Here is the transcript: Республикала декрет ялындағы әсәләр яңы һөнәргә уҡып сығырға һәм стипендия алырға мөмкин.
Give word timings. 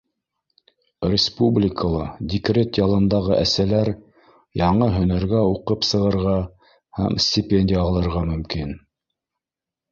Республикала 1.09 2.05
декрет 2.31 2.79
ялындағы 2.81 3.37
әсәләр 3.43 3.93
яңы 4.63 4.89
һөнәргә 4.97 5.45
уҡып 5.53 5.87
сығырға 5.91 6.35
һәм 7.03 7.23
стипендия 7.31 7.87
алырға 7.87 8.29
мөмкин. 8.35 8.79